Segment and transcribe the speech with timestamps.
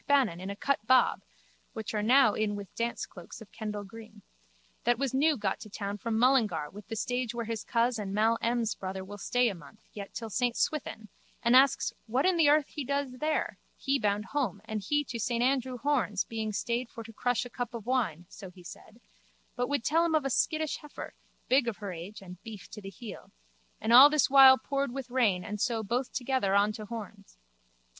[0.07, 1.21] Bannon in a cut bob
[1.73, 4.23] (which are now in with dance cloaks of Kendal green)
[4.83, 8.11] that was new got to town from Mullingar with the stage where his coz and
[8.11, 11.07] Mal M's brother will stay a month yet till Saint Swithin
[11.43, 15.35] and asks what in the earth he does there, he bound home and he to
[15.39, 18.99] Andrew Horne's being stayed for to crush a cup of wine, so he said,
[19.55, 21.13] but would tell him of a skittish heifer,
[21.47, 23.29] big of her age and beef to the heel,
[23.79, 27.37] and all this while poured with rain and so both together on to Horne's.